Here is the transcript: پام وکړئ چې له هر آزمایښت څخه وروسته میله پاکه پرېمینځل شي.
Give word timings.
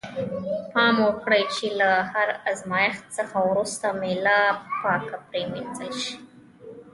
پام 0.71 0.95
وکړئ 1.05 1.43
چې 1.55 1.65
له 1.79 1.89
هر 2.11 2.27
آزمایښت 2.51 3.03
څخه 3.17 3.37
وروسته 3.49 3.85
میله 4.01 4.39
پاکه 4.81 5.17
پرېمینځل 5.27 5.91
شي. 6.03 6.15